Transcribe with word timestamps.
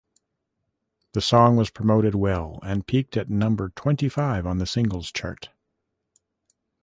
The 1.11 1.21
song 1.21 1.57
was 1.57 1.69
promoted 1.69 2.15
well 2.15 2.57
and 2.63 2.87
peaked 2.87 3.15
at 3.17 3.29
number 3.29 3.69
twenty-five 3.69 4.47
on 4.47 4.57
the 4.57 4.65
singles 4.65 5.11
chart. 5.11 5.49